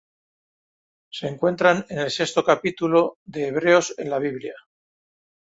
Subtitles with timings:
[1.11, 4.55] Se encuentran en el sexto capítulo de Hebreos en la Biblia.